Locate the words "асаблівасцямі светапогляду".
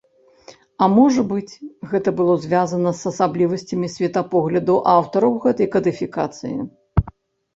3.11-4.77